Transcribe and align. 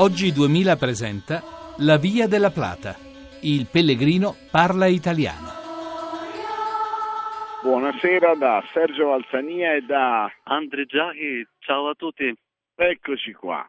Oggi 0.00 0.30
2000 0.30 0.76
presenta 0.76 1.42
La 1.78 1.96
Via 1.96 2.28
della 2.28 2.52
Plata. 2.52 2.94
Il 3.42 3.66
pellegrino 3.66 4.36
parla 4.48 4.86
italiano. 4.86 5.50
Buonasera 7.64 8.36
da 8.36 8.62
Sergio 8.72 9.08
Valsania 9.08 9.74
e 9.74 9.80
da 9.80 10.30
Andre 10.44 10.86
Giahi, 10.86 11.44
ciao 11.58 11.88
a 11.88 11.94
tutti. 11.96 12.32
Eccoci 12.76 13.32
qua. 13.32 13.68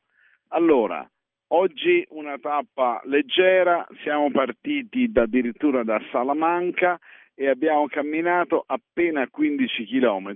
Allora, 0.50 1.04
oggi 1.47 2.06
una 2.10 2.37
tappa 2.37 3.01
leggera, 3.06 3.87
siamo 4.04 4.29
partiti 4.29 5.11
da, 5.11 5.23
addirittura 5.23 5.84
da 5.84 6.00
Salamanca 6.11 7.00
e 7.34 7.50
abbiamo 7.50 7.87
camminato 7.87 8.65
appena 8.68 9.28
15 9.28 9.84
km 9.84 10.36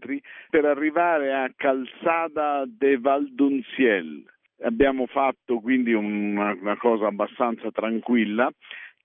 per 0.49 0.65
arrivare 0.65 1.35
a 1.35 1.53
Calzada 1.55 2.63
de 2.65 2.97
Valdunziel 2.97 4.32
abbiamo 4.63 5.05
fatto 5.07 5.59
quindi 5.59 5.93
una, 5.93 6.53
una 6.59 6.77
cosa 6.77 7.07
abbastanza 7.07 7.71
tranquilla 7.71 8.51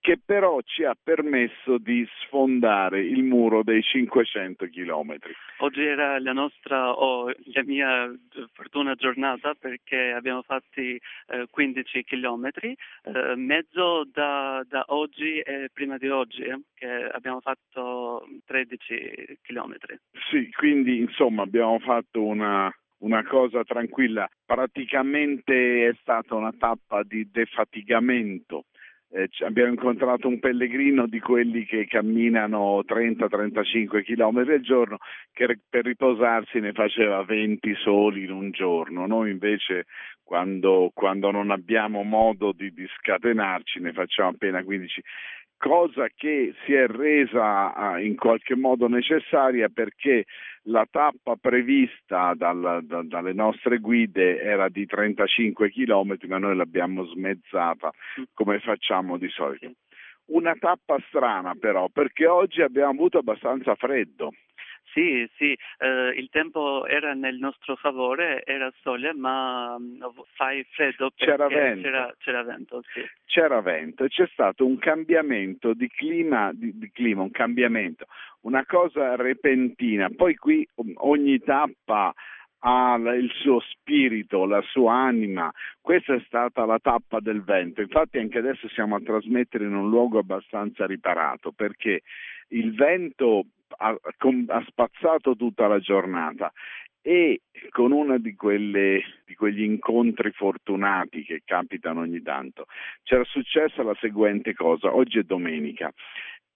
che 0.00 0.18
però 0.24 0.60
ci 0.62 0.84
ha 0.84 0.96
permesso 1.00 1.76
di 1.78 2.06
sfondare 2.22 3.00
il 3.00 3.24
muro 3.24 3.62
dei 3.62 3.82
500 3.82 4.66
chilometri. 4.66 5.32
Oggi 5.58 5.82
era 5.82 6.18
la 6.20 6.32
nostra 6.32 6.92
o 6.92 7.24
oh, 7.24 7.32
la 7.52 7.64
mia 7.64 8.10
fortuna 8.52 8.94
giornata 8.94 9.54
perché 9.58 10.12
abbiamo 10.12 10.42
fatto 10.42 10.80
eh, 10.80 11.00
15 11.50 12.04
chilometri, 12.04 12.76
eh, 13.04 13.34
mezzo 13.34 14.04
da, 14.10 14.64
da, 14.68 14.84
oggi 14.88 15.40
e 15.40 15.68
prima 15.72 15.98
di 15.98 16.08
oggi 16.08 16.42
eh, 16.42 16.60
che 16.74 16.86
abbiamo 16.86 17.40
fatto 17.40 18.26
13 18.46 19.40
chilometri. 19.42 19.98
Sì, 20.30 20.48
quindi 20.52 20.98
insomma 20.98 21.42
abbiamo 21.42 21.78
fatto 21.80 22.24
una, 22.24 22.72
una 22.98 23.24
cosa 23.24 23.62
tranquilla. 23.64 24.28
Praticamente 24.44 25.88
è 25.88 25.94
stata 26.00 26.34
una 26.34 26.52
tappa 26.56 27.02
di 27.02 27.28
defatigamento. 27.30 28.64
Eh, 29.10 29.28
abbiamo 29.46 29.70
incontrato 29.72 30.28
un 30.28 30.38
pellegrino 30.38 31.06
di 31.06 31.18
quelli 31.18 31.64
che 31.64 31.86
camminano 31.86 32.82
30-35 32.86 34.02
km 34.02 34.38
al 34.50 34.60
giorno 34.60 34.98
che 35.32 35.58
per 35.66 35.86
riposarsi 35.86 36.60
ne 36.60 36.72
faceva 36.72 37.24
20 37.24 37.74
soli 37.76 38.24
in 38.24 38.32
un 38.32 38.50
giorno. 38.50 39.06
Noi 39.06 39.30
invece 39.30 39.86
quando, 40.22 40.90
quando 40.92 41.30
non 41.30 41.50
abbiamo 41.50 42.02
modo 42.02 42.52
di, 42.52 42.70
di 42.74 42.86
scatenarci 42.98 43.80
ne 43.80 43.92
facciamo 43.94 44.28
appena 44.28 44.62
15 44.62 45.02
cosa 45.58 46.08
che 46.14 46.54
si 46.64 46.72
è 46.72 46.86
resa 46.86 47.98
in 47.98 48.16
qualche 48.16 48.56
modo 48.56 48.88
necessaria 48.88 49.68
perché 49.68 50.24
la 50.62 50.86
tappa 50.90 51.36
prevista 51.36 52.32
dal, 52.34 52.80
da, 52.84 53.02
dalle 53.02 53.32
nostre 53.32 53.78
guide 53.78 54.40
era 54.40 54.68
di 54.68 54.86
35 54.86 55.70
km, 55.70 56.16
ma 56.28 56.38
noi 56.38 56.56
l'abbiamo 56.56 57.04
smezzata 57.04 57.90
come 58.32 58.60
facciamo 58.60 59.18
di 59.18 59.28
solito. 59.28 59.72
Una 60.26 60.54
tappa 60.58 60.98
strana 61.08 61.54
però, 61.58 61.88
perché 61.88 62.26
oggi 62.26 62.62
abbiamo 62.62 62.90
avuto 62.90 63.18
abbastanza 63.18 63.74
freddo. 63.74 64.32
Sì, 64.92 65.28
sì, 65.36 65.56
eh, 65.78 66.08
il 66.16 66.28
tempo 66.30 66.86
era 66.86 67.12
nel 67.12 67.36
nostro 67.36 67.76
favore, 67.76 68.42
era 68.44 68.72
sole, 68.82 69.12
ma 69.12 69.74
um, 69.76 69.98
fai 70.34 70.64
freddo 70.70 71.10
perché 71.10 71.32
c'era 71.32 71.46
vento. 71.48 71.82
C'era, 71.82 72.14
c'era 72.18 72.42
vento, 72.42 72.82
sì. 72.92 73.02
C'era 73.26 73.60
vento 73.60 74.04
e 74.04 74.08
c'è 74.08 74.26
stato 74.32 74.64
un 74.64 74.78
cambiamento 74.78 75.74
di 75.74 75.88
clima, 75.88 76.50
di, 76.52 76.76
di 76.78 76.90
clima, 76.90 77.22
un 77.22 77.30
cambiamento, 77.30 78.06
una 78.42 78.64
cosa 78.64 79.14
repentina. 79.16 80.08
Poi 80.14 80.34
qui 80.36 80.66
ogni 80.96 81.38
tappa 81.40 82.14
ha 82.60 82.96
il 83.14 83.30
suo 83.40 83.60
spirito, 83.60 84.46
la 84.46 84.62
sua 84.62 84.94
anima. 84.94 85.52
Questa 85.80 86.14
è 86.14 86.20
stata 86.26 86.64
la 86.64 86.78
tappa 86.78 87.20
del 87.20 87.42
vento. 87.42 87.80
Infatti 87.82 88.18
anche 88.18 88.38
adesso 88.38 88.68
siamo 88.68 88.96
a 88.96 89.00
trasmettere 89.00 89.64
in 89.64 89.74
un 89.74 89.88
luogo 89.88 90.18
abbastanza 90.18 90.86
riparato 90.86 91.52
perché 91.52 92.02
il 92.48 92.74
vento 92.74 93.44
ha, 93.76 93.88
ha 93.90 94.64
spazzato 94.66 95.36
tutta 95.36 95.66
la 95.66 95.78
giornata 95.78 96.52
e 97.00 97.42
con 97.70 97.92
uno 97.92 98.18
di, 98.18 98.34
di, 98.34 99.34
quegli 99.34 99.62
incontri 99.62 100.30
fortunati 100.32 101.22
che 101.22 101.42
capitano 101.44 102.00
ogni 102.00 102.20
tanto 102.22 102.66
c'era 103.02 103.24
successa 103.24 103.82
la 103.82 103.96
seguente 104.00 104.54
cosa, 104.54 104.94
oggi 104.94 105.18
è 105.18 105.22
domenica 105.22 105.92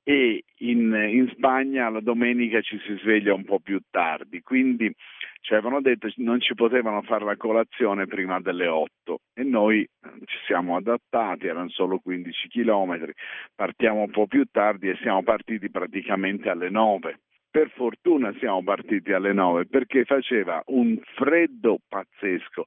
e 0.04 0.44
in, 0.58 0.92
in, 0.92 1.30
Spagna 1.34 1.88
la 1.88 2.00
domenica 2.00 2.60
ci 2.60 2.78
si 2.84 2.98
sveglia 3.00 3.34
un 3.34 3.44
po' 3.44 3.60
più 3.60 3.80
tardi, 3.88 4.42
quindi 4.42 4.92
ci 5.42 5.54
avevano 5.54 5.80
detto 5.80 6.06
che 6.06 6.14
non 6.18 6.40
ci 6.40 6.54
potevano 6.54 7.02
fare 7.02 7.24
la 7.24 7.36
colazione 7.36 8.06
prima 8.06 8.40
delle 8.40 8.68
8 8.68 9.20
e 9.34 9.42
noi 9.42 9.86
ci 10.24 10.36
siamo 10.46 10.76
adattati, 10.76 11.46
erano 11.46 11.68
solo 11.68 11.98
15 11.98 12.48
chilometri, 12.48 13.12
partiamo 13.54 14.02
un 14.02 14.10
po' 14.10 14.26
più 14.26 14.44
tardi 14.50 14.88
e 14.88 14.96
siamo 15.02 15.22
partiti 15.22 15.68
praticamente 15.68 16.48
alle 16.48 16.70
9. 16.70 17.18
Per 17.50 17.70
fortuna 17.70 18.32
siamo 18.38 18.62
partiti 18.62 19.12
alle 19.12 19.32
9 19.32 19.66
perché 19.66 20.04
faceva 20.04 20.62
un 20.66 20.98
freddo 21.16 21.78
pazzesco 21.86 22.64